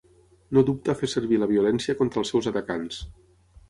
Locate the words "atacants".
2.57-3.03